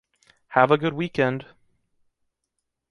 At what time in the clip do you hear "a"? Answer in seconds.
0.71-0.79